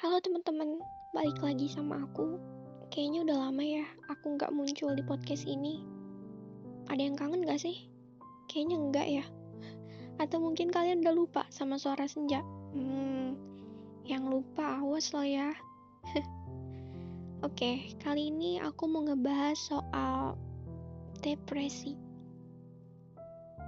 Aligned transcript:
Halo 0.00 0.16
teman-teman, 0.16 0.80
balik 1.12 1.44
lagi 1.44 1.68
sama 1.68 2.08
aku. 2.08 2.40
Kayaknya 2.88 3.20
udah 3.20 3.36
lama 3.36 3.60
ya 3.60 3.84
aku 4.08 4.32
nggak 4.32 4.48
muncul 4.48 4.96
di 4.96 5.04
podcast 5.04 5.44
ini. 5.44 5.84
Ada 6.88 7.04
yang 7.04 7.20
kangen 7.20 7.44
gak 7.44 7.60
sih? 7.60 7.84
Kayaknya 8.48 8.76
enggak 8.80 9.08
ya. 9.20 9.24
Atau 10.16 10.40
mungkin 10.40 10.72
kalian 10.72 11.04
udah 11.04 11.12
lupa 11.12 11.42
sama 11.52 11.76
suara 11.76 12.08
senja. 12.08 12.40
Hmm, 12.72 13.36
yang 14.08 14.24
lupa 14.24 14.80
awas 14.80 15.12
lo 15.12 15.20
ya. 15.20 15.52
Oke, 17.44 17.92
kali 18.00 18.32
ini 18.32 18.56
aku 18.56 18.88
mau 18.88 19.04
ngebahas 19.04 19.60
soal 19.60 20.32
depresi. 21.20 21.92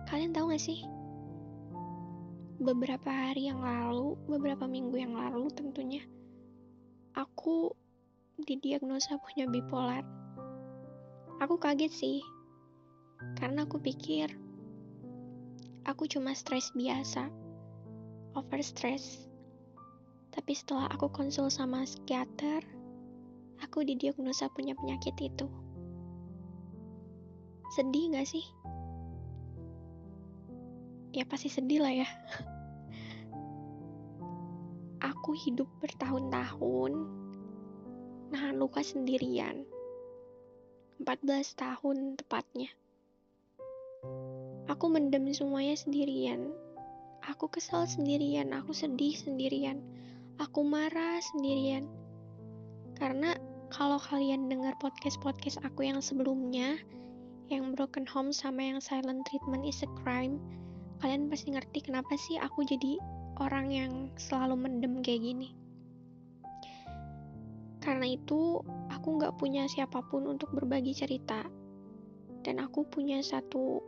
Kalian 0.09 0.33
tahu 0.33 0.57
gak 0.57 0.65
sih? 0.65 0.81
Beberapa 2.57 3.13
hari 3.13 3.53
yang 3.53 3.61
lalu, 3.61 4.17
beberapa 4.33 4.65
minggu 4.65 4.97
yang 4.97 5.13
lalu 5.13 5.53
tentunya, 5.53 6.01
aku 7.13 7.73
didiagnosa 8.41 9.21
punya 9.21 9.49
bipolar. 9.49 10.05
Aku 11.43 11.59
kaget 11.59 11.93
sih, 11.93 12.19
karena 13.37 13.67
aku 13.67 13.83
pikir 13.83 14.31
aku 15.83 16.07
cuma 16.07 16.35
stres 16.35 16.71
biasa, 16.75 17.27
over 18.39 18.61
stress. 18.63 19.27
Tapi 20.33 20.53
setelah 20.57 20.89
aku 20.89 21.13
konsul 21.13 21.53
sama 21.53 21.85
psikiater, 21.85 22.65
aku 23.61 23.85
didiagnosa 23.85 24.49
punya 24.55 24.73
penyakit 24.79 25.13
itu. 25.21 25.47
Sedih 27.77 28.17
gak 28.17 28.29
sih? 28.29 28.45
Ya 31.13 31.29
pasti 31.29 31.53
sedih 31.53 31.85
lah 31.85 31.93
ya. 31.93 32.09
Aku 35.03 35.35
hidup 35.35 35.67
bertahun-tahun 35.83 36.95
nahan 38.31 38.55
luka 38.55 38.87
sendirian. 38.87 39.67
14 41.03 41.27
tahun 41.59 42.15
tepatnya. 42.15 42.71
Aku 44.71 44.87
mendem 44.87 45.27
semuanya 45.35 45.75
sendirian. 45.75 46.55
Aku 47.27 47.51
kesal 47.51 47.91
sendirian, 47.91 48.55
aku 48.55 48.71
sedih 48.71 49.19
sendirian. 49.19 49.83
Aku 50.39 50.63
marah 50.63 51.19
sendirian. 51.35 51.91
Karena 52.95 53.35
kalau 53.75 53.99
kalian 53.99 54.47
dengar 54.47 54.79
podcast-podcast 54.79 55.67
aku 55.67 55.83
yang 55.83 55.99
sebelumnya, 55.99 56.79
yang 57.51 57.75
Broken 57.75 58.07
Home 58.15 58.31
sama 58.31 58.71
yang 58.71 58.79
Silent 58.79 59.27
Treatment 59.27 59.67
is 59.67 59.83
a 59.83 59.91
Crime, 60.07 60.39
kalian 61.03 61.27
pasti 61.27 61.59
ngerti 61.59 61.91
kenapa 61.91 62.15
sih 62.15 62.39
aku 62.39 62.63
jadi 62.63 63.03
orang 63.43 63.67
yang 63.75 63.93
selalu 64.15 64.55
mendem 64.55 65.03
kayak 65.03 65.27
gini. 65.27 65.51
Karena 67.83 68.07
itu, 68.07 68.63
aku 68.95 69.19
nggak 69.19 69.35
punya 69.43 69.67
siapa 69.67 70.07
pun 70.07 70.31
untuk 70.31 70.55
berbagi 70.55 70.95
cerita. 70.95 71.43
Dan 72.47 72.63
aku 72.63 72.87
punya 72.87 73.19
satu 73.19 73.83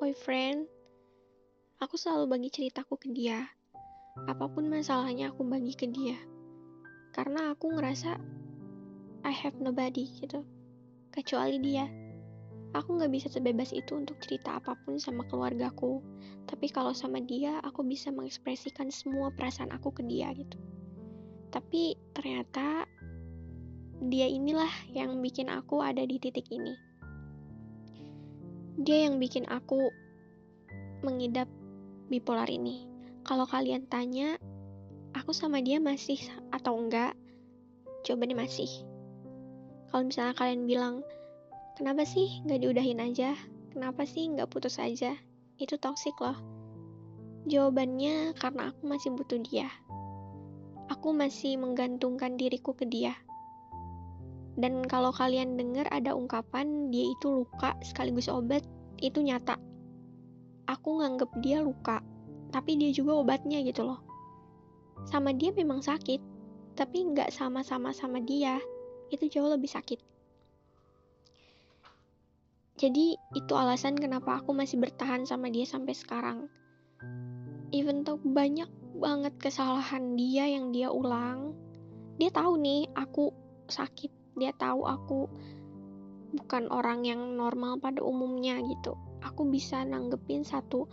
boyfriend. 0.00 0.64
Aku 1.84 2.00
selalu 2.00 2.32
bagi 2.32 2.48
ceritaku 2.48 2.96
ke 2.96 3.12
dia. 3.12 3.44
Apa 4.24 4.48
pun 4.48 4.72
masalahnya 4.72 5.28
aku 5.28 5.44
bagi 5.44 5.76
ke 5.76 5.84
dia. 5.92 6.16
Karena 7.12 7.52
aku 7.52 7.76
ngerasa 7.76 8.16
I 9.28 9.32
have 9.36 9.60
nobody 9.60 10.08
gitu. 10.08 10.40
Kecuali 11.12 11.60
dia. 11.60 12.05
Aku 12.76 13.00
nggak 13.00 13.08
bisa 13.08 13.32
sebebas 13.32 13.72
itu 13.72 13.96
untuk 13.96 14.20
cerita 14.20 14.60
apa 14.60 14.76
pun 14.84 15.00
sama 15.00 15.24
keluargaku. 15.32 16.04
Tapi 16.44 16.68
kalau 16.68 16.92
sama 16.92 17.24
dia, 17.24 17.56
aku 17.64 17.80
bisa 17.80 18.12
mengekspresikan 18.12 18.92
semua 18.92 19.32
perasaan 19.32 19.72
aku 19.72 19.96
ke 19.96 20.04
dia 20.04 20.28
gitu. 20.36 20.60
Tapi 21.48 21.96
ternyata 22.12 22.84
dia 24.04 24.28
inilah 24.28 24.68
yang 24.92 25.24
bikin 25.24 25.48
aku 25.48 25.80
ada 25.80 26.04
di 26.04 26.20
titik 26.20 26.52
ini. 26.52 26.76
Dia 28.76 29.08
yang 29.08 29.16
bikin 29.16 29.48
aku 29.48 29.88
mengidap 31.00 31.48
bipolar 32.12 32.52
ini. 32.52 32.84
Kalau 33.24 33.48
kalian 33.48 33.88
tanya, 33.88 34.36
aku 35.16 35.32
sama 35.32 35.64
dia 35.64 35.80
masih 35.80 36.20
atau 36.52 36.76
enggak? 36.76 37.16
Jawabannya 38.04 38.36
masih. 38.36 38.68
Kalau 39.88 40.12
misalnya 40.12 40.36
kalian 40.36 40.68
bilang, 40.68 41.00
kenapa 41.76 42.08
sih 42.08 42.40
nggak 42.48 42.64
diudahin 42.64 43.04
aja? 43.04 43.36
Kenapa 43.76 44.08
sih 44.08 44.24
nggak 44.32 44.48
putus 44.48 44.80
aja? 44.80 45.12
Itu 45.60 45.76
toksik 45.76 46.16
loh. 46.24 46.36
Jawabannya 47.46 48.32
karena 48.40 48.72
aku 48.72 48.82
masih 48.88 49.12
butuh 49.12 49.38
dia. 49.44 49.68
Aku 50.88 51.12
masih 51.12 51.60
menggantungkan 51.60 52.40
diriku 52.40 52.72
ke 52.72 52.88
dia. 52.88 53.12
Dan 54.56 54.88
kalau 54.88 55.12
kalian 55.12 55.60
dengar 55.60 55.84
ada 55.92 56.16
ungkapan 56.16 56.88
dia 56.88 57.12
itu 57.12 57.44
luka 57.44 57.76
sekaligus 57.84 58.32
obat, 58.32 58.64
itu 59.04 59.20
nyata. 59.20 59.60
Aku 60.64 61.04
nganggep 61.04 61.28
dia 61.44 61.60
luka, 61.60 62.00
tapi 62.50 62.80
dia 62.80 62.90
juga 62.96 63.20
obatnya 63.20 63.60
gitu 63.60 63.84
loh. 63.84 64.00
Sama 65.04 65.36
dia 65.36 65.52
memang 65.52 65.84
sakit, 65.84 66.18
tapi 66.72 67.04
nggak 67.12 67.28
sama-sama 67.28 67.92
sama 67.92 68.18
dia, 68.24 68.56
itu 69.12 69.28
jauh 69.28 69.52
lebih 69.52 69.68
sakit. 69.68 70.15
Jadi 72.76 73.16
itu 73.32 73.52
alasan 73.56 73.96
kenapa 73.96 74.36
aku 74.36 74.52
masih 74.52 74.76
bertahan 74.76 75.24
sama 75.24 75.48
dia 75.48 75.64
sampai 75.64 75.96
sekarang. 75.96 76.52
Even 77.72 78.04
though 78.04 78.20
banyak 78.20 78.68
banget 79.00 79.32
kesalahan 79.40 80.12
dia 80.12 80.44
yang 80.44 80.76
dia 80.76 80.92
ulang, 80.92 81.56
dia 82.20 82.28
tahu 82.28 82.60
nih 82.60 82.84
aku 82.92 83.32
sakit, 83.72 84.36
dia 84.36 84.52
tahu 84.60 84.84
aku 84.84 85.24
bukan 86.36 86.68
orang 86.68 87.08
yang 87.08 87.40
normal 87.40 87.80
pada 87.80 88.04
umumnya 88.04 88.60
gitu. 88.60 88.92
Aku 89.24 89.48
bisa 89.48 89.80
nanggepin 89.80 90.44
satu 90.44 90.84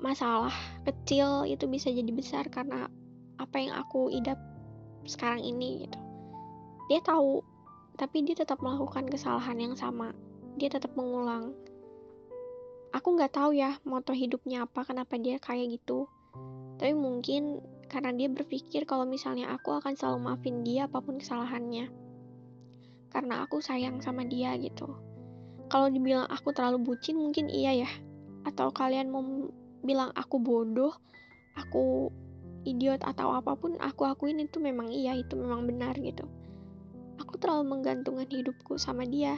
masalah 0.00 0.56
kecil 0.88 1.44
itu 1.44 1.68
bisa 1.68 1.92
jadi 1.92 2.08
besar 2.16 2.48
karena 2.48 2.88
apa 3.36 3.56
yang 3.60 3.76
aku 3.76 4.08
idap 4.08 4.40
sekarang 5.04 5.44
ini 5.44 5.84
gitu. 5.84 6.00
Dia 6.88 7.04
tahu, 7.04 7.44
tapi 8.00 8.24
dia 8.24 8.40
tetap 8.40 8.64
melakukan 8.64 9.04
kesalahan 9.04 9.60
yang 9.60 9.76
sama 9.76 10.16
dia 10.58 10.68
tetap 10.68 10.92
mengulang. 10.98 11.54
Aku 12.90 13.14
nggak 13.14 13.38
tahu 13.38 13.54
ya 13.54 13.78
moto 13.86 14.10
hidupnya 14.10 14.66
apa, 14.66 14.82
kenapa 14.82 15.14
dia 15.14 15.38
kayak 15.38 15.78
gitu. 15.78 16.10
Tapi 16.82 16.92
mungkin 16.98 17.62
karena 17.86 18.10
dia 18.12 18.26
berpikir 18.26 18.84
kalau 18.84 19.06
misalnya 19.06 19.54
aku 19.54 19.78
akan 19.78 19.94
selalu 19.94 20.18
maafin 20.28 20.66
dia 20.66 20.90
apa 20.90 20.98
pun 20.98 21.22
kesalahannya. 21.22 21.88
Karena 23.08 23.46
aku 23.46 23.62
sayang 23.62 24.02
sama 24.02 24.26
dia 24.26 24.58
gitu. 24.58 24.98
Kalau 25.70 25.88
dibilang 25.88 26.26
aku 26.26 26.50
terlalu 26.50 26.82
bucin 26.82 27.16
mungkin 27.16 27.46
iya 27.48 27.86
ya. 27.86 27.90
Atau 28.42 28.74
kalian 28.74 29.14
mau 29.14 29.22
bilang 29.86 30.10
aku 30.18 30.42
bodoh, 30.42 30.92
aku 31.54 32.10
idiot 32.66 33.00
atau 33.06 33.32
apa 33.32 33.54
pun 33.54 33.78
aku 33.78 34.04
akuin 34.04 34.42
itu 34.42 34.58
memang 34.58 34.90
iya, 34.90 35.14
itu 35.14 35.38
memang 35.38 35.64
benar 35.64 35.94
gitu. 36.02 36.26
Aku 37.20 37.36
terlalu 37.36 37.78
menggantungkan 37.78 38.28
hidupku 38.28 38.80
sama 38.80 39.04
dia 39.04 39.36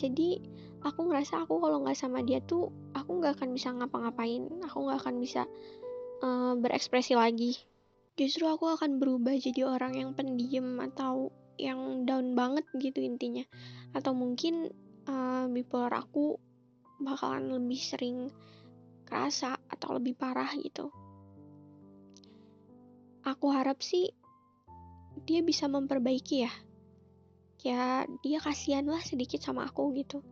jadi 0.00 0.40
aku 0.80 1.12
ngerasa 1.12 1.44
aku 1.44 1.60
kalau 1.60 1.84
nggak 1.84 1.98
sama 1.98 2.24
dia 2.24 2.40
tuh 2.40 2.72
aku 2.96 3.20
nggak 3.20 3.36
akan 3.36 3.52
bisa 3.52 3.68
ngapa-ngapain. 3.76 4.48
Aku 4.64 4.88
nggak 4.88 4.98
akan 5.04 5.16
bisa 5.20 5.44
uh, 6.24 6.56
berekspresi 6.56 7.12
lagi. 7.12 7.60
Justru 8.16 8.48
aku 8.48 8.72
akan 8.72 8.96
berubah 8.96 9.36
jadi 9.36 9.68
orang 9.68 9.96
yang 9.96 10.10
pendiam 10.16 10.80
atau 10.80 11.28
yang 11.60 12.08
down 12.08 12.32
banget 12.32 12.64
gitu 12.80 13.04
intinya. 13.04 13.44
Atau 13.92 14.16
mungkin 14.16 14.72
uh, 15.04 15.44
bipolar 15.52 15.92
aku 15.92 16.40
bakalan 17.00 17.52
lebih 17.60 17.80
sering 17.80 18.32
kerasa 19.04 19.60
atau 19.68 20.00
lebih 20.00 20.16
parah 20.16 20.48
gitu. 20.56 20.88
Aku 23.20 23.52
harap 23.52 23.84
sih 23.84 24.08
dia 25.28 25.44
bisa 25.44 25.68
memperbaiki 25.68 26.36
ya 26.40 26.52
ya 27.60 28.08
dia 28.24 28.38
kasihan 28.40 28.86
lah 28.88 29.00
sedikit 29.04 29.40
sama 29.40 29.68
aku 29.68 29.92
gitu. 29.96 30.24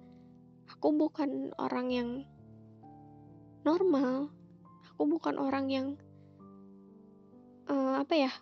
Aku 0.69 0.93
bukan 0.97 1.53
orang 1.61 1.89
yang 1.93 2.11
normal. 3.65 4.33
Aku 4.93 5.07
bukan 5.07 5.37
orang 5.37 5.67
yang 5.71 5.87
uh, 7.69 8.01
apa 8.01 8.15
ya 8.17 8.33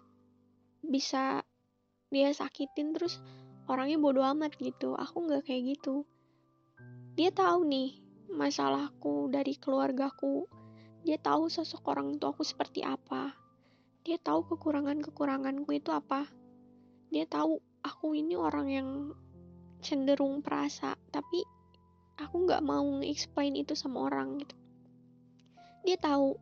bisa 0.86 1.42
dia 2.08 2.30
sakitin 2.30 2.94
terus 2.94 3.18
orangnya 3.66 3.98
bodoh 3.98 4.24
amat 4.24 4.54
gitu. 4.58 4.94
Aku 4.94 5.26
nggak 5.26 5.50
kayak 5.50 5.76
gitu. 5.76 6.06
Dia 7.18 7.34
tahu 7.34 7.66
nih 7.66 7.98
masalahku 8.30 9.30
dari 9.30 9.58
keluargaku. 9.58 10.46
Dia 11.06 11.18
tahu 11.22 11.46
sosok 11.46 11.86
orang 11.90 12.18
tua 12.18 12.34
aku 12.34 12.42
seperti 12.42 12.82
apa. 12.82 13.34
Dia 14.06 14.18
tahu 14.22 14.46
kekurangan 14.46 15.02
kekuranganku 15.02 15.70
itu 15.74 15.90
apa. 15.90 16.30
Dia 17.10 17.26
tahu 17.26 17.58
aku 17.86 18.18
ini 18.18 18.34
orang 18.34 18.66
yang 18.66 18.88
cenderung 19.78 20.42
perasa 20.42 20.98
tapi 21.14 21.46
aku 22.18 22.48
nggak 22.48 22.64
mau 22.66 22.82
nge-explain 22.98 23.54
itu 23.54 23.78
sama 23.78 24.10
orang 24.10 24.42
gitu. 24.42 24.56
Dia 25.86 25.94
tahu. 26.02 26.34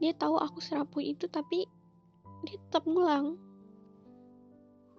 Dia 0.00 0.16
tahu 0.16 0.40
aku 0.40 0.64
serapuh 0.64 1.04
itu 1.04 1.28
tapi 1.28 1.68
dia 2.46 2.56
tetap 2.56 2.88
ngulang. 2.88 3.36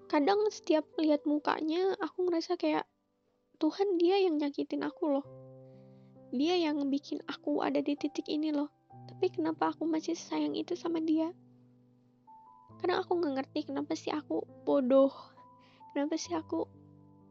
Kadang 0.05 0.45
setiap 0.53 0.85
lihat 1.01 1.25
mukanya 1.25 1.97
aku 1.97 2.29
ngerasa 2.29 2.59
kayak 2.59 2.85
Tuhan 3.57 3.97
dia 3.97 4.21
yang 4.21 4.37
nyakitin 4.37 4.85
aku 4.85 5.17
loh. 5.17 5.25
Dia 6.29 6.61
yang 6.61 6.77
bikin 6.93 7.25
aku 7.25 7.65
ada 7.65 7.81
di 7.81 7.97
titik 7.97 8.29
ini 8.29 8.53
loh. 8.53 8.69
Tapi 9.09 9.33
kenapa 9.33 9.73
aku 9.73 9.89
masih 9.89 10.13
sayang 10.13 10.53
itu 10.53 10.77
sama 10.77 11.01
dia? 11.01 11.33
Karena 12.79 13.01
aku 13.01 13.17
nggak 13.17 13.33
ngerti 13.41 13.59
kenapa 13.73 13.97
sih 13.97 14.13
aku 14.13 14.45
bodoh 14.63 15.11
kenapa 15.91 16.15
sih 16.15 16.33
aku 16.37 16.65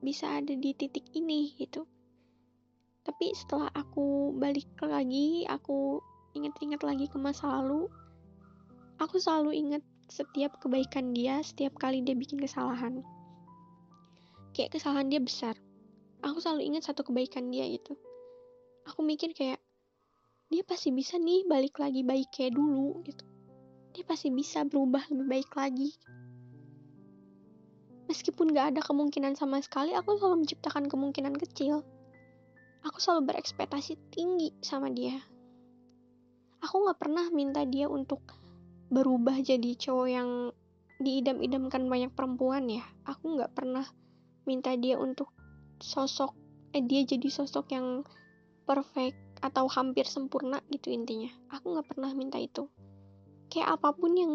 bisa 0.02 0.38
ada 0.38 0.54
di 0.54 0.70
titik 0.74 1.06
ini 1.14 1.54
gitu? 1.58 1.86
Tapi 3.02 3.32
setelah 3.32 3.72
aku 3.72 4.36
balik 4.36 4.68
lagi 4.84 5.48
aku 5.48 6.02
inget-inget 6.36 6.84
lagi 6.84 7.08
ke 7.08 7.16
masa 7.16 7.48
lalu 7.48 7.88
aku 9.00 9.16
selalu 9.16 9.56
inget 9.56 9.82
setiap 10.08 10.60
kebaikan 10.60 11.16
dia 11.16 11.40
setiap 11.40 11.76
kali 11.80 12.04
dia 12.04 12.18
bikin 12.18 12.40
kesalahan. 12.40 13.00
Kayak 14.52 14.76
kesalahan 14.76 15.08
dia 15.08 15.20
besar. 15.22 15.54
Aku 16.20 16.42
selalu 16.42 16.74
ingat 16.74 16.90
satu 16.90 17.06
kebaikan 17.06 17.48
dia 17.48 17.64
itu 17.64 17.94
aku 18.88 19.04
mikir 19.04 19.36
kayak 19.36 19.60
dia 20.48 20.64
pasti 20.64 20.88
bisa 20.88 21.20
nih 21.20 21.44
balik 21.44 21.76
lagi 21.76 22.00
baik 22.00 22.32
kayak 22.32 22.56
dulu 22.56 23.04
gitu. 23.04 23.24
Dia 23.92 24.04
pasti 24.08 24.32
bisa 24.32 24.64
berubah 24.64 25.04
lebih 25.12 25.28
baik 25.28 25.50
lagi 25.52 25.92
meskipun 28.08 28.56
gak 28.56 28.74
ada 28.74 28.80
kemungkinan 28.80 29.36
sama 29.36 29.60
sekali 29.60 29.92
aku 29.92 30.16
selalu 30.16 30.42
menciptakan 30.42 30.88
kemungkinan 30.88 31.36
kecil. 31.36 31.84
Aku 32.82 32.98
selalu 32.98 33.34
berekspektasi 33.34 34.00
tinggi 34.10 34.56
sama 34.64 34.88
dia. 34.88 35.20
Aku 36.64 36.82
gak 36.88 36.98
pernah 36.98 37.28
minta 37.28 37.62
dia 37.68 37.86
untuk 37.86 38.24
berubah 38.88 39.44
jadi 39.44 39.76
cowok 39.76 40.08
yang 40.08 40.30
diidam-idamkan 40.98 41.86
banyak 41.86 42.10
perempuan 42.16 42.66
ya. 42.66 42.82
Aku 43.06 43.38
nggak 43.38 43.54
pernah 43.54 43.86
minta 44.48 44.74
dia 44.74 44.98
untuk 44.98 45.30
sosok 45.78 46.34
eh 46.74 46.82
dia 46.82 47.06
jadi 47.06 47.28
sosok 47.30 47.70
yang 47.70 48.02
perfect 48.66 49.16
atau 49.38 49.70
hampir 49.70 50.04
sempurna 50.04 50.58
gitu 50.72 50.90
intinya. 50.90 51.30
Aku 51.54 51.76
nggak 51.76 51.94
pernah 51.94 52.10
minta 52.12 52.36
itu. 52.40 52.66
Kayak 53.48 53.78
apa 53.80 53.94
pun 53.94 54.12
yang 54.18 54.34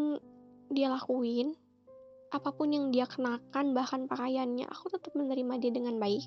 dia 0.72 0.90
lakuin 0.90 1.54
apa 2.34 2.50
pun 2.50 2.74
yang 2.74 2.90
dia 2.90 3.06
kenakan 3.06 3.78
bahkan 3.78 4.10
pakaiannya 4.10 4.66
aku 4.66 4.90
tetap 4.90 5.14
menerima 5.14 5.54
dia 5.62 5.70
dengan 5.70 6.02
baik. 6.02 6.26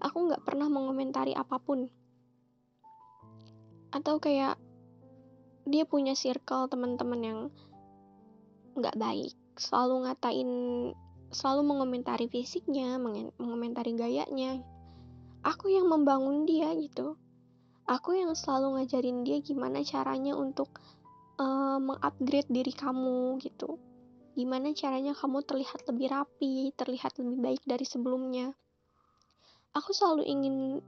Aku 0.00 0.24
nggak 0.24 0.40
pernah 0.40 0.72
mengomentari 0.72 1.36
apa 1.36 1.60
pun. 1.60 1.84
Atau 3.92 4.16
kayak 4.24 4.56
dia 5.68 5.84
punya 5.84 6.16
circle 6.16 6.72
teman-teman 6.72 7.20
yang 7.20 7.38
nggak 8.72 8.96
baik. 8.96 9.36
Selalu 9.60 10.08
ngatain 10.08 10.50
selalu 11.28 11.62
mengomentari 11.76 12.24
fisiknya 12.32 12.96
mengomentari 13.36 13.92
gayanya. 13.92 14.64
Aku 15.44 15.68
yang 15.68 15.92
membangun 15.92 16.48
dia 16.48 16.72
gitu. 16.72 17.20
Aku 17.84 18.16
yang 18.16 18.32
selalu 18.32 18.80
ngajarin 18.80 19.28
dia 19.28 19.44
gimana 19.44 19.84
caranya 19.84 20.32
untuk 20.40 20.72
uh, 21.36 21.76
mengupgrade 21.76 22.48
diri 22.48 22.72
kamu 22.72 23.36
gitu 23.44 23.76
gimana 24.38 24.70
caranya 24.70 25.18
kamu 25.18 25.42
terlihat 25.42 25.82
lebih 25.90 26.14
rapi 26.14 26.70
terlihat 26.78 27.18
lebih 27.18 27.38
baik 27.42 27.62
dari 27.66 27.82
sebelumnya? 27.82 28.54
Aku 29.74 29.90
selalu 29.90 30.22
ingin 30.22 30.78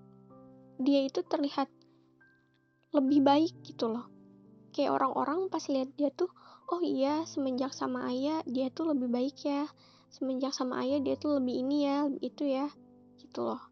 dia 0.79 1.03
itu 1.03 1.27
terlihat 1.27 1.67
lebih 2.95 3.27
baik 3.27 3.51
gitu 3.67 3.91
loh. 3.91 4.07
Kayak 4.71 5.03
orang-orang 5.03 5.51
pas 5.51 5.67
lihat 5.67 5.91
dia 5.99 6.15
tuh 6.15 6.31
oh 6.71 6.79
iya 6.79 7.27
semenjak 7.27 7.75
sama 7.75 8.07
ayah 8.15 8.39
dia 8.47 8.71
tuh 8.71 8.95
lebih 8.95 9.11
baik 9.11 9.35
ya. 9.43 9.67
Semenjak 10.15 10.55
sama 10.55 10.87
ayah 10.87 11.03
dia 11.03 11.19
tuh 11.19 11.43
lebih 11.43 11.67
ini 11.67 11.91
ya 11.91 12.07
lebih 12.07 12.23
itu 12.23 12.45
ya 12.47 12.71
gitu 13.19 13.51
loh. 13.51 13.63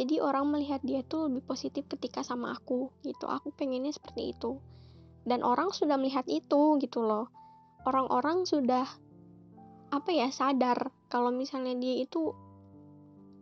Jadi 0.00 0.16
orang 0.16 0.48
melihat 0.48 0.80
dia 0.80 1.04
tuh 1.04 1.28
lebih 1.28 1.44
positif 1.44 1.84
ketika 1.92 2.24
sama 2.24 2.56
aku 2.56 2.88
gitu. 3.04 3.28
Aku 3.28 3.52
pengennya 3.52 3.92
seperti 3.92 4.32
itu. 4.32 4.56
Dan 5.28 5.44
orang 5.44 5.76
sudah 5.76 6.00
melihat 6.00 6.24
itu 6.24 6.80
gitu 6.80 7.04
loh. 7.04 7.28
Orang-orang 7.84 8.48
sudah 8.48 8.88
apa 9.90 10.10
ya 10.14 10.30
sadar 10.30 10.94
kalau 11.10 11.34
misalnya 11.34 11.74
dia 11.74 12.06
itu 12.06 12.30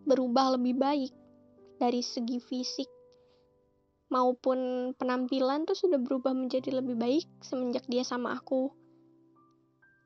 berubah 0.08 0.56
lebih 0.56 0.80
baik 0.80 1.12
dari 1.76 2.00
segi 2.00 2.40
fisik 2.40 2.88
maupun 4.08 4.90
penampilan 4.96 5.68
tuh 5.68 5.76
sudah 5.76 6.00
berubah 6.00 6.32
menjadi 6.32 6.80
lebih 6.80 6.96
baik 6.96 7.28
semenjak 7.44 7.84
dia 7.86 8.02
sama 8.02 8.40
aku. 8.40 8.72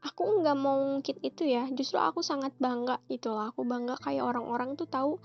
Aku 0.02 0.42
nggak 0.42 0.58
mau 0.58 0.82
ngungkit 0.82 1.22
itu 1.22 1.46
ya, 1.46 1.70
justru 1.70 2.02
aku 2.02 2.26
sangat 2.26 2.50
bangga 2.58 2.98
gitu 3.06 3.30
lah. 3.30 3.54
Aku 3.54 3.62
bangga 3.62 3.94
kayak 4.02 4.26
orang-orang 4.26 4.74
tuh 4.74 4.90
tahu 4.90 5.22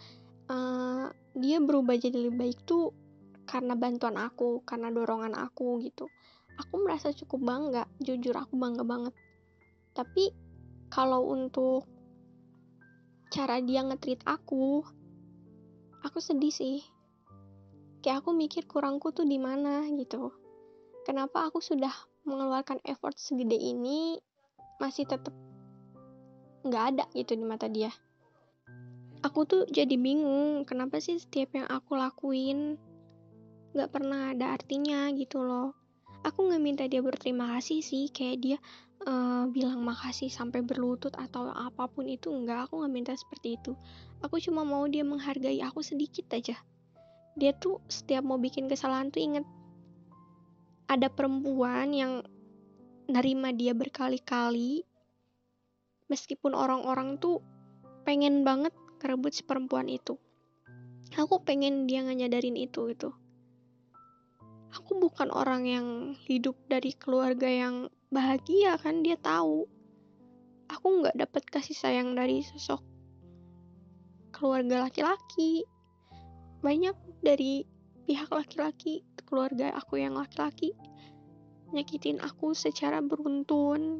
uh, 0.54 1.10
dia 1.34 1.58
berubah 1.58 1.98
jadi 1.98 2.30
lebih 2.30 2.38
baik 2.38 2.60
tuh 2.70 2.94
karena 3.50 3.74
bantuan 3.74 4.22
aku, 4.22 4.62
karena 4.62 4.94
dorongan 4.94 5.34
aku 5.34 5.82
gitu. 5.82 6.06
Aku 6.62 6.78
merasa 6.86 7.10
cukup 7.10 7.42
bangga, 7.42 7.84
jujur 7.98 8.38
aku 8.38 8.54
bangga 8.54 8.86
banget. 8.86 9.18
Tapi 9.98 10.30
kalau 10.88 11.28
untuk 11.28 11.84
cara 13.28 13.60
dia 13.60 13.84
ngetrit 13.84 14.24
aku, 14.24 14.84
aku 16.04 16.18
sedih 16.24 16.54
sih. 16.54 16.80
Kayak 18.00 18.24
aku 18.24 18.32
mikir 18.32 18.64
kurangku 18.64 19.12
tuh 19.12 19.28
di 19.28 19.36
mana 19.36 19.84
gitu. 20.00 20.32
Kenapa 21.04 21.48
aku 21.48 21.60
sudah 21.60 21.92
mengeluarkan 22.28 22.84
effort 22.88 23.16
segede 23.16 23.56
ini 23.56 24.20
masih 24.80 25.08
tetap 25.08 25.32
nggak 26.68 26.84
ada 26.96 27.06
gitu 27.16 27.36
di 27.36 27.46
mata 27.48 27.68
dia. 27.72 27.92
Aku 29.24 29.44
tuh 29.44 29.68
jadi 29.68 29.96
bingung 29.98 30.64
kenapa 30.64 31.00
sih 31.04 31.20
setiap 31.20 31.56
yang 31.58 31.68
aku 31.68 31.96
lakuin 31.98 32.78
nggak 33.76 33.90
pernah 33.92 34.32
ada 34.32 34.56
artinya 34.56 35.10
gitu 35.16 35.44
loh. 35.44 35.76
Aku 36.24 36.48
nggak 36.48 36.64
minta 36.64 36.84
dia 36.88 37.00
berterima 37.04 37.56
kasih 37.58 37.80
sih 37.84 38.12
kayak 38.12 38.38
dia 38.40 38.58
uh, 39.08 39.48
bilang 39.50 39.80
makasih 39.82 40.28
sampai 40.28 40.60
berlutut 40.62 41.16
atau 41.16 41.48
apa 41.50 41.88
pun 41.88 42.06
itu 42.06 42.28
enggak 42.30 42.68
aku 42.68 42.84
nggak 42.84 42.94
minta 42.94 43.14
seperti 43.16 43.56
itu. 43.56 43.74
Aku 44.20 44.38
cuma 44.44 44.68
mau 44.68 44.84
dia 44.86 45.08
menghargai 45.08 45.64
aku 45.64 45.80
sedikit 45.80 46.28
aja. 46.36 46.60
Dia 47.40 47.56
tuh 47.56 47.80
setiap 47.88 48.28
mau 48.28 48.36
bikin 48.36 48.68
kesalahan 48.68 49.08
tuh 49.10 49.24
inget. 49.24 49.46
Ada 50.92 51.08
perempuan 51.08 51.96
yang 51.96 52.24
nerima 53.08 53.56
dia 53.56 53.72
berkali-kali 53.72 54.84
meskipun 56.12 56.56
orang-orang 56.56 57.20
tuh 57.20 57.40
pengen 58.04 58.44
banget 58.44 58.72
kerebut 59.00 59.32
si 59.36 59.44
perempuan 59.44 59.88
itu. 59.88 60.20
Aku 61.16 61.40
pengen 61.44 61.88
dia 61.88 62.04
nyadarin 62.04 62.60
itu 62.60 62.92
gitu. 62.92 63.16
Aku 64.76 65.00
bukan 65.00 65.32
orang 65.32 65.64
yang 65.64 65.88
hidup 66.28 66.60
dari 66.68 66.92
keluarga 66.92 67.48
yang 67.48 67.88
bahagia 68.08 68.80
kan 68.80 69.04
dia 69.04 69.20
tahu. 69.20 69.68
Aku 70.68 70.88
nggak 71.00 71.16
dapet 71.16 71.44
kasih 71.48 71.76
sayang 71.76 72.16
dari 72.16 72.44
sosok 72.44 72.84
keluarga 74.36 74.86
laki-laki. 74.86 75.66
Banyak 76.62 76.96
dari 77.24 77.64
pihak 78.06 78.30
laki-laki 78.30 79.04
keluarga 79.28 79.76
aku 79.76 80.00
yang 80.00 80.16
laki-laki 80.16 80.72
nyakitin 81.76 82.24
aku 82.24 82.56
secara 82.56 83.04
beruntun. 83.04 84.00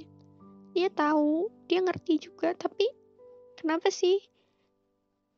Dia 0.72 0.88
tahu 0.94 1.52
dia 1.68 1.84
ngerti 1.84 2.30
juga 2.30 2.56
tapi 2.56 2.88
kenapa 3.60 3.92
sih 3.92 4.22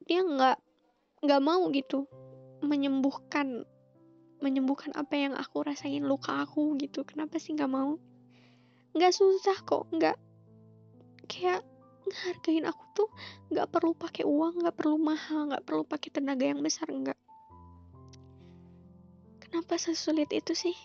dia 0.06 0.22
nggak 0.22 0.58
nggak 1.26 1.42
mau 1.42 1.70
gitu 1.74 2.06
menyembuhkan 2.62 3.66
menyembuhkan 4.40 4.96
apa 4.96 5.16
yang 5.16 5.34
aku 5.36 5.66
rasain 5.66 6.06
luka 6.06 6.46
aku 6.46 6.78
gitu. 6.78 7.02
Kenapa 7.08 7.42
sih 7.42 7.56
nggak 7.58 7.72
mau 7.72 7.98
nggak 8.98 9.14
susah 9.14 9.58
kok 9.66 9.86
nggak 9.94 10.18
kayak 11.30 11.62
ngehargain 12.10 12.66
aku 12.66 12.84
tuh 12.98 13.10
nggak 13.54 13.70
perlu 13.70 13.94
pakai 13.94 14.26
uang 14.26 14.66
nggak 14.66 14.76
perlu 14.78 14.98
mahal 14.98 15.50
nggak 15.50 15.66
perlu 15.66 15.86
pakai 15.86 16.10
tenaga 16.10 16.46
yang 16.50 16.66
besar 16.66 16.90
nggak 16.90 17.20
Kenapa 19.50 19.82
sesulit 19.82 20.30
itu 20.30 20.54
sih? 20.54 20.78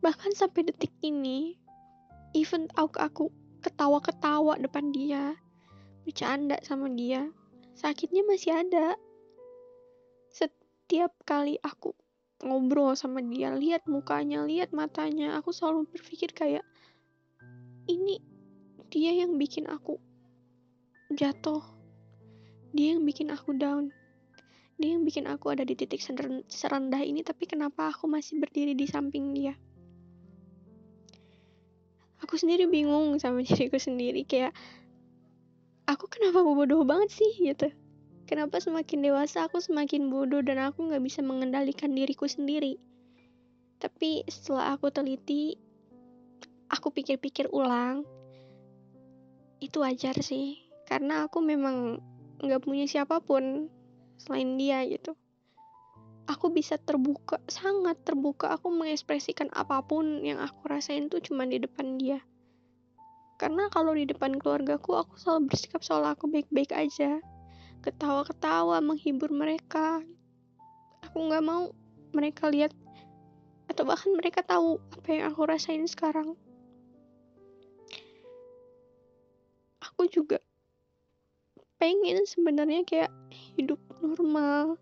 Bahkan 0.00 0.32
sampai 0.32 0.64
detik 0.64 0.96
ini, 1.04 1.60
even 2.32 2.72
aku, 2.72 2.96
aku 2.96 3.24
ketawa-ketawa 3.60 4.56
depan 4.56 4.88
dia, 4.88 5.36
bercanda 6.08 6.56
sama 6.64 6.88
dia, 6.88 7.28
sakitnya 7.76 8.24
masih 8.24 8.64
ada. 8.64 8.96
Setiap 10.32 11.12
kali 11.28 11.60
aku 11.60 11.92
ngobrol 12.44 12.92
sama 12.92 13.24
dia, 13.24 13.50
lihat 13.56 13.88
mukanya, 13.88 14.44
lihat 14.44 14.70
matanya, 14.76 15.40
aku 15.40 15.50
selalu 15.50 15.88
berpikir 15.88 16.30
kayak, 16.36 16.62
ini 17.88 18.20
dia 18.92 19.16
yang 19.16 19.40
bikin 19.40 19.64
aku 19.66 19.96
jatuh. 21.10 21.64
Dia 22.74 22.94
yang 22.94 23.02
bikin 23.02 23.32
aku 23.32 23.56
down. 23.56 23.90
Dia 24.78 24.98
yang 24.98 25.06
bikin 25.06 25.30
aku 25.30 25.54
ada 25.54 25.62
di 25.62 25.78
titik 25.78 26.02
serendah 26.50 27.02
ini 27.02 27.22
tapi 27.22 27.46
kenapa 27.46 27.94
aku 27.94 28.10
masih 28.10 28.42
berdiri 28.42 28.74
di 28.74 28.86
samping 28.90 29.30
dia? 29.30 29.54
Aku 32.22 32.34
sendiri 32.34 32.66
bingung 32.66 33.18
sama 33.22 33.42
diriku 33.46 33.78
sendiri 33.78 34.26
kayak 34.26 34.50
aku 35.86 36.10
kenapa 36.10 36.42
bodoh 36.42 36.82
banget 36.82 37.14
sih? 37.14 37.32
Gitu 37.38 37.83
kenapa 38.24 38.58
semakin 38.60 39.04
dewasa 39.04 39.46
aku 39.46 39.60
semakin 39.60 40.08
bodoh 40.08 40.40
dan 40.40 40.60
aku 40.60 40.88
nggak 40.88 41.04
bisa 41.04 41.20
mengendalikan 41.20 41.92
diriku 41.92 42.24
sendiri? 42.24 42.80
Tapi 43.78 44.24
setelah 44.26 44.76
aku 44.76 44.88
teliti 44.88 45.60
aku 46.72 46.88
pikir-pikir 46.90 47.52
ulang 47.52 48.08
itu 49.60 49.80
wajar 49.80 50.16
sih. 50.24 50.60
Karena 50.84 51.28
aku 51.28 51.40
memang 51.40 52.00
nggak 52.40 52.64
punya 52.64 52.84
siapa 52.88 53.20
pun 53.20 53.68
selain 54.16 54.56
dia 54.56 54.84
gitu. 54.88 55.16
Aku 56.24 56.48
bisa 56.48 56.80
terbuka 56.80 57.40
sangat 57.52 58.00
terbuka. 58.04 58.56
Aku 58.56 58.72
mengekspresikan 58.72 59.52
apa 59.52 59.84
pun 59.84 60.24
yang 60.24 60.40
aku 60.40 60.64
rasain 60.68 61.12
tuh 61.12 61.20
cuma 61.20 61.44
di 61.44 61.60
depan 61.60 62.00
dia. 62.00 62.24
Karena 63.36 63.68
kalau 63.68 63.92
di 63.92 64.08
depan 64.08 64.40
keluargaku 64.40 64.96
aku 64.96 65.20
selalu 65.20 65.52
bersikap 65.52 65.84
seolah 65.84 66.16
aku 66.16 66.30
baik-baik 66.30 66.72
aja 66.72 67.20
ketawa-ketawa 67.84 68.80
menghibur 68.80 69.28
mereka. 69.28 70.00
Aku 71.04 71.28
nggak 71.28 71.44
mau 71.44 71.68
mereka 72.16 72.48
lihat 72.48 72.72
atau 73.68 73.84
bahkan 73.84 74.16
mereka 74.16 74.40
tahu 74.40 74.80
apa 74.96 75.08
yang 75.12 75.28
aku 75.28 75.44
rasain 75.44 75.84
sekarang. 75.84 76.32
Aku 79.84 80.08
juga 80.08 80.40
pengen 81.76 82.24
sebenarnya 82.24 82.88
kayak 82.88 83.12
hidup 83.60 83.76
normal. 84.00 84.80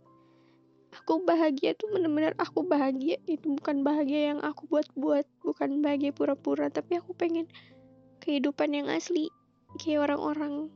Aku 1.02 1.26
bahagia 1.26 1.74
tuh 1.74 1.90
bener-bener 1.90 2.38
aku 2.38 2.62
bahagia. 2.62 3.18
Itu 3.26 3.58
bukan 3.58 3.82
bahagia 3.82 4.30
yang 4.30 4.40
aku 4.46 4.70
buat-buat 4.70 5.26
bukan 5.42 5.82
bahagia 5.82 6.14
pura-pura 6.14 6.70
tapi 6.70 7.02
aku 7.02 7.18
pengen 7.18 7.50
kehidupan 8.22 8.70
yang 8.70 8.86
asli 8.86 9.26
kayak 9.82 10.06
orang-orang 10.06 10.70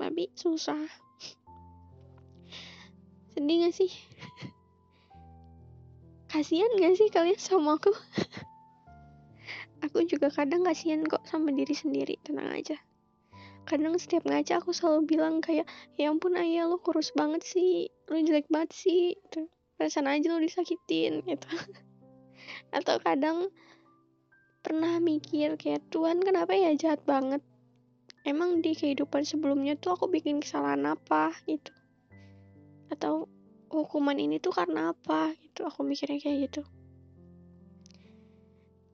tapi 0.00 0.32
susah. 0.32 0.80
Sedih 3.36 3.68
gak 3.68 3.76
sih? 3.76 3.92
Kasihan 6.32 6.72
gak 6.80 6.96
sih 6.96 7.12
kalian 7.12 7.36
sama 7.36 7.76
aku? 7.76 7.92
Aku 9.84 10.04
juga 10.04 10.32
kadang 10.32 10.64
kasihan 10.64 11.04
kok 11.04 11.24
sama 11.28 11.52
diri 11.52 11.76
sendiri 11.76 12.16
tenang 12.24 12.48
aja. 12.52 12.76
Kadang 13.68 13.96
setiap 14.00 14.24
ngaca 14.24 14.60
aku 14.60 14.72
selalu 14.72 15.08
bilang 15.08 15.44
kayak 15.44 15.68
ya 16.00 16.08
ampun 16.08 16.36
ayah 16.36 16.66
lo 16.68 16.80
kurus 16.80 17.12
banget 17.16 17.44
sih 17.44 17.92
lo 18.08 18.18
jelek 18.18 18.48
banget 18.50 18.72
sih 18.74 19.14
gitu. 19.14 19.46
perasaan 19.80 20.10
aja 20.10 20.28
lo 20.32 20.40
disakitin 20.40 21.24
gitu. 21.24 21.48
Atau 22.76 23.00
kadang 23.00 23.48
pernah 24.60 25.00
mikir 25.00 25.56
kayak 25.56 25.88
Tuhan 25.88 26.20
kenapa 26.20 26.52
ya 26.52 26.76
jahat 26.76 27.00
banget 27.08 27.40
emang 28.24 28.60
di 28.60 28.76
kehidupan 28.76 29.24
sebelumnya 29.24 29.76
tuh 29.80 29.96
aku 29.96 30.06
bikin 30.12 30.44
kesalahan 30.44 30.84
apa 30.84 31.32
gitu. 31.48 31.72
Atau 32.92 33.30
hukuman 33.70 34.18
ini 34.18 34.42
tuh 34.42 34.52
karena 34.52 34.92
apa 34.92 35.32
gitu. 35.40 35.64
Aku 35.64 35.86
mikirnya 35.86 36.20
kayak 36.20 36.50
gitu. 36.50 36.62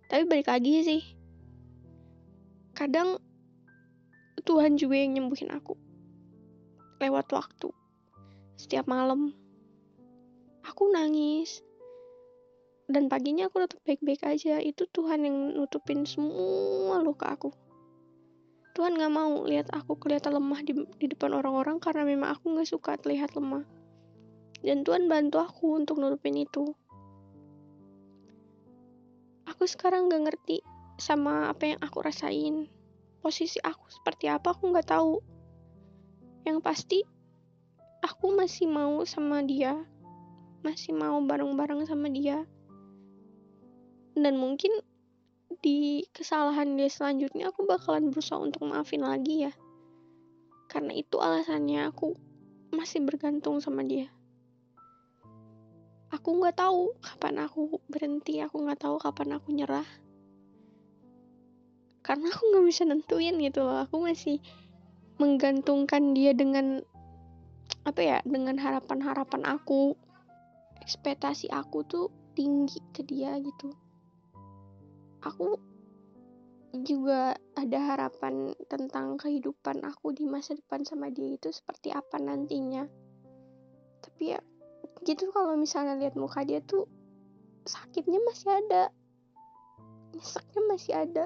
Tapi 0.06 0.22
balik 0.30 0.46
lagi 0.46 0.86
sih 0.86 1.02
kadang 2.76 3.18
Tuhan 4.46 4.76
juga 4.78 5.00
yang 5.00 5.18
nyembuhin 5.18 5.50
aku 5.50 5.74
lewat 7.02 7.26
waktu. 7.34 7.72
Setiap 8.54 8.86
malam. 8.86 9.34
Aku 10.62 10.86
nangis. 10.92 11.66
Dan 12.86 13.10
paginya 13.10 13.50
aku 13.50 13.66
tetap 13.66 13.82
baik-baik 13.82 14.22
aja. 14.22 14.62
Itu 14.62 14.86
Tuhan 14.86 15.26
yang 15.26 15.58
nutupin 15.58 16.06
semua 16.06 17.02
luka 17.02 17.34
aku 17.34 17.65
Tuhan 18.76 18.92
gak 19.00 19.08
mau 19.08 19.40
lihat 19.48 19.72
aku 19.72 19.96
kelihatan 19.96 20.36
lemah 20.36 20.60
di, 20.60 20.76
di 21.00 21.08
depan 21.08 21.32
orang-orang 21.32 21.80
karena 21.80 22.04
memang 22.04 22.36
aku 22.36 22.60
gak 22.60 22.68
suka 22.68 23.00
terlihat 23.00 23.32
lemah. 23.32 23.64
Dan 24.60 24.84
Tuhan 24.84 25.08
bantu 25.08 25.40
aku 25.40 25.80
untuk 25.80 25.96
nutupin 25.96 26.36
itu. 26.36 26.76
Aku 29.48 29.64
sekarang 29.64 30.12
gak 30.12 30.28
ngerti 30.28 30.60
sama 31.00 31.48
apa 31.48 31.72
yang 31.72 31.80
aku 31.80 32.04
rasain. 32.04 32.68
Posisi 33.24 33.56
aku 33.64 33.88
seperti 33.88 34.28
apa 34.28 34.52
aku 34.52 34.68
gak 34.76 34.92
tahu. 34.92 35.24
Yang 36.44 36.58
pasti 36.60 36.98
aku 38.04 38.36
masih 38.36 38.68
mau 38.68 39.00
sama 39.08 39.40
dia. 39.40 39.72
Masih 40.60 40.92
mau 40.92 41.16
bareng-bareng 41.24 41.88
sama 41.88 42.12
dia. 42.12 42.44
Dan 44.12 44.36
mungkin 44.36 44.84
di 45.62 46.06
kesalahan 46.10 46.74
dia 46.74 46.90
selanjutnya 46.90 47.50
aku 47.50 47.66
bakalan 47.66 48.10
berusaha 48.10 48.38
untuk 48.38 48.66
maafin 48.66 49.02
lagi 49.02 49.50
ya. 49.50 49.52
Karena 50.66 50.94
itu 50.94 51.18
alasannya 51.22 51.86
aku 51.90 52.14
masih 52.74 53.06
bergantung 53.06 53.62
sama 53.62 53.86
dia. 53.86 54.10
Aku 56.10 56.38
nggak 56.38 56.58
tahu 56.58 56.94
kapan 57.02 57.46
aku 57.46 57.78
berhenti 57.90 58.38
aku 58.42 58.62
nggak 58.62 58.78
tahu 58.82 58.96
kapan 58.98 59.38
aku 59.38 59.48
nyerah. 59.54 59.86
Karena 62.02 62.30
aku 62.30 62.42
nggak 62.50 62.66
bisa 62.66 62.82
nentuin 62.86 63.34
gitu 63.42 63.66
loh 63.66 63.82
aku 63.86 64.02
masih 64.02 64.38
menggantungkan 65.18 66.14
dia 66.14 66.30
dengan 66.34 66.82
apa 67.86 68.00
ya 68.02 68.18
dengan 68.26 68.58
harapan-harapan 68.58 69.42
aku. 69.46 69.94
Ekspektasi 70.82 71.50
aku 71.50 71.82
tuh 71.82 72.06
tinggi 72.38 72.78
ke 72.94 73.02
dia 73.02 73.34
gitu 73.42 73.85
aku 75.26 75.58
juga 76.86 77.34
ada 77.56 77.78
harapan 77.94 78.52
tentang 78.70 79.16
kehidupan 79.16 79.80
aku 79.82 80.12
di 80.12 80.28
masa 80.28 80.54
depan 80.54 80.84
sama 80.84 81.08
dia 81.08 81.34
itu 81.34 81.48
seperti 81.50 81.90
apa 81.90 82.20
nantinya. 82.20 82.84
Tapi 84.04 84.22
ya 84.36 84.40
gitu 85.06 85.30
kalau 85.30 85.54
misalnya 85.58 85.98
lihat 85.98 86.18
muka 86.18 86.42
dia 86.42 86.60
tuh 86.62 86.86
sakitnya 87.66 88.22
masih 88.22 88.50
ada 88.50 88.82
nyeseknya 90.14 90.62
masih 90.70 90.92
ada. 90.94 91.24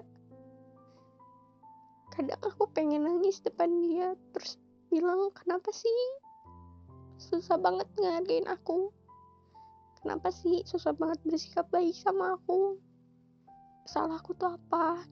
Kadang 2.10 2.40
aku 2.42 2.66
pengen 2.74 3.06
nangis 3.06 3.38
depan 3.44 3.70
dia 3.86 4.14
terus 4.34 4.58
bilang 4.90 5.30
kenapa 5.32 5.70
sih 5.70 5.98
susah 7.20 7.60
banget 7.60 7.86
ngehargain 8.00 8.48
aku? 8.50 8.90
Kenapa 10.00 10.32
sih 10.32 10.64
susah 10.64 10.96
banget 10.96 11.20
bersikap 11.28 11.68
baik 11.68 11.92
sama 11.92 12.34
aku 12.40 12.80
salahku 13.88 14.36
tuh 14.36 14.56
apa? 14.56 15.04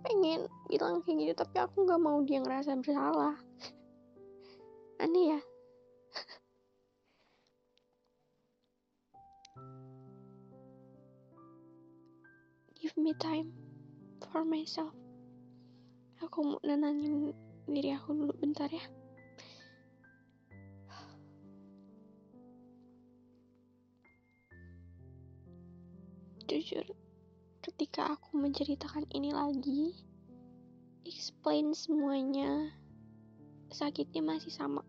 Pengen 0.00 0.48
bilang 0.66 1.04
kayak 1.04 1.20
gitu 1.20 1.44
tapi 1.44 1.60
aku 1.60 1.84
nggak 1.84 2.00
mau 2.00 2.24
dia 2.24 2.40
ngerasa 2.40 2.80
bersalah. 2.80 3.36
Aneh 5.02 5.36
ya? 5.36 5.40
Give 12.80 12.96
me 12.96 13.12
time 13.20 13.52
for 14.32 14.40
myself. 14.40 14.96
Aku 16.24 16.40
mau 16.44 16.60
nenangin 16.64 17.36
diri 17.68 17.92
aku 17.92 18.16
dulu 18.16 18.32
bentar 18.40 18.72
ya. 18.72 18.84
Jujur 26.48 26.88
ketika 27.60 28.16
aku 28.16 28.40
menceritakan 28.40 29.04
ini 29.12 29.36
lagi, 29.36 29.92
explain 31.04 31.76
semuanya, 31.76 32.72
sakitnya 33.68 34.24
masih 34.24 34.48
sama. 34.48 34.80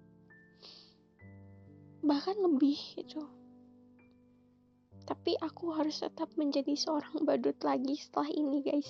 Bahkan 2.00 2.40
lebih 2.40 2.80
gitu. 2.96 3.28
Tapi 5.04 5.36
aku 5.44 5.76
harus 5.76 6.00
tetap 6.00 6.32
menjadi 6.40 6.72
seorang 6.80 7.28
badut 7.28 7.60
lagi 7.60 8.00
setelah 8.00 8.32
ini, 8.32 8.64
guys. 8.64 8.90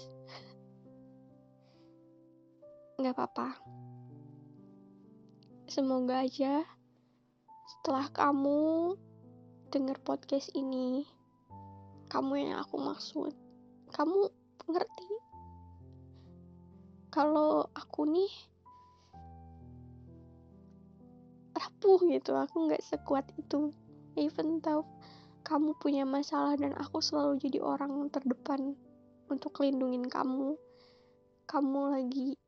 Gak 3.01 3.17
apa-apa. 3.17 3.57
Semoga 5.65 6.21
aja 6.21 6.61
setelah 7.65 8.05
kamu 8.13 8.93
denger 9.73 9.97
podcast 10.05 10.53
ini, 10.53 11.09
kamu 12.11 12.45
yang 12.45 12.59
aku 12.61 12.75
maksud 12.77 13.33
kamu 13.91 14.31
ngerti? 14.71 15.09
Kalau 17.11 17.67
aku 17.75 18.07
nih 18.07 18.31
rapuh 21.51 21.99
gitu 22.07 22.31
aku 22.39 22.71
nggak 22.71 22.81
sekuat 22.81 23.27
itu. 23.35 23.75
Even 24.15 24.63
tahu 24.63 24.83
kamu 25.43 25.75
punya 25.77 26.07
masalah 26.07 26.55
dan 26.55 26.71
aku 26.77 27.03
selalu 27.03 27.41
jadi 27.41 27.59
orang 27.59 28.07
terdepan 28.07 28.79
untuk 29.27 29.59
lindungin 29.59 30.07
kamu. 30.07 30.55
Kamu 31.49 31.81
lagi 31.91 32.39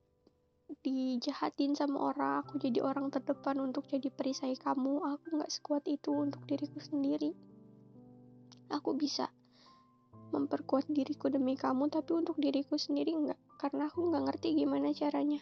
dijahatin 0.83 1.75
sama 1.75 2.11
orang 2.11 2.43
aku 2.43 2.57
jadi 2.57 2.81
orang 2.81 3.11
terdepan 3.11 3.59
untuk 3.59 3.83
jadi 3.91 4.09
perisai 4.09 4.55
kamu. 4.55 5.03
Aku 5.03 5.25
nggak 5.39 5.51
sekuat 5.51 5.83
itu 5.91 6.11
untuk 6.15 6.43
diriku 6.47 6.79
sendiri. 6.79 7.35
Aku 8.71 8.95
bisa 8.95 9.27
memperkuat 10.33 10.89
diriku 10.89 11.29
demi 11.29 11.53
kamu 11.53 11.93
tapi 11.93 12.17
untuk 12.17 12.41
diriku 12.41 12.73
sendiri 12.73 13.13
enggak 13.13 13.39
karena 13.61 13.85
aku 13.87 14.09
nggak 14.09 14.33
ngerti 14.33 14.57
gimana 14.57 14.89
caranya 14.91 15.39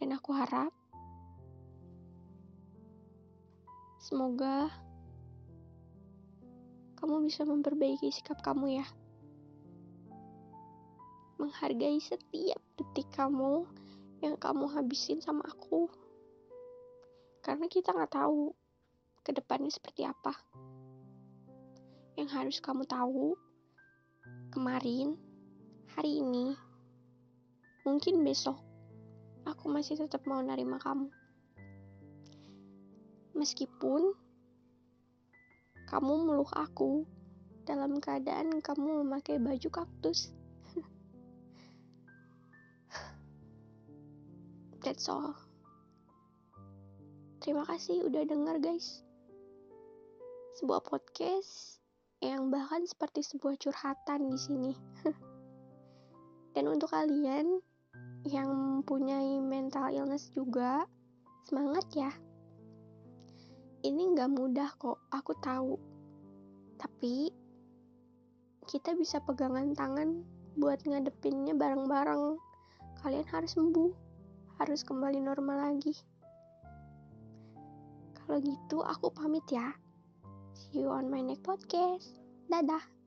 Dan 0.00 0.16
aku 0.16 0.34
harap 0.34 0.72
semoga 4.02 4.66
kamu 7.02 7.26
bisa 7.26 7.42
memperbaiki 7.42 8.14
sikap 8.14 8.38
kamu 8.46 8.78
ya. 8.78 8.86
Menghargai 11.34 11.98
setiap 11.98 12.62
detik 12.78 13.10
kamu 13.10 13.66
yang 14.22 14.38
kamu 14.38 14.70
habisin 14.70 15.18
sama 15.18 15.42
aku. 15.50 15.90
Karena 17.42 17.66
kita 17.66 17.90
nggak 17.90 18.14
tahu 18.22 18.54
ke 19.26 19.34
depannya 19.34 19.74
seperti 19.74 20.06
apa. 20.06 20.30
Yang 22.12 22.28
harus 22.36 22.56
kamu 22.60 22.84
tahu, 22.84 23.32
kemarin, 24.52 25.16
hari 25.96 26.20
ini, 26.20 26.52
mungkin 27.88 28.20
besok, 28.20 28.60
aku 29.48 29.72
masih 29.72 29.96
tetap 29.96 30.22
mau 30.28 30.44
nerima 30.44 30.76
kamu. 30.76 31.08
Meskipun 33.32 34.12
kamu 35.88 36.12
meluk 36.28 36.52
aku 36.52 37.08
dalam 37.64 37.96
keadaan 37.96 38.60
kamu 38.60 39.02
memakai 39.02 39.40
baju 39.40 39.68
kaktus. 39.72 40.36
That's 44.84 45.08
all. 45.08 45.32
Terima 47.42 47.66
kasih 47.66 48.06
udah 48.06 48.22
denger 48.22 48.62
guys. 48.62 49.02
Sebuah 50.60 50.86
podcast 50.86 51.81
yang 52.22 52.54
bahkan 52.54 52.86
seperti 52.86 53.26
sebuah 53.26 53.58
curhatan 53.58 54.30
di 54.30 54.38
sini. 54.38 54.72
Dan 56.54 56.70
untuk 56.70 56.94
kalian 56.94 57.58
yang 58.30 58.48
mempunyai 58.48 59.42
mental 59.42 59.90
illness 59.90 60.30
juga, 60.30 60.86
semangat 61.50 61.84
ya. 61.90 62.14
Ini 63.82 64.14
nggak 64.14 64.30
mudah 64.30 64.70
kok, 64.78 65.02
aku 65.10 65.34
tahu. 65.42 65.74
Tapi 66.78 67.34
kita 68.70 68.94
bisa 68.94 69.18
pegangan 69.26 69.74
tangan 69.74 70.22
buat 70.54 70.78
ngadepinnya 70.86 71.58
bareng-bareng. 71.58 72.38
Kalian 73.02 73.26
harus 73.34 73.58
sembuh 73.58 73.90
harus 74.62 74.86
kembali 74.86 75.18
normal 75.18 75.74
lagi. 75.74 75.90
Kalau 78.14 78.38
gitu 78.38 78.78
aku 78.86 79.10
pamit 79.10 79.42
ya. 79.50 79.74
You 80.72 80.88
on 80.88 81.10
my 81.10 81.20
next 81.20 81.44
podcast. 81.44 82.16
Dadah. 82.48 83.01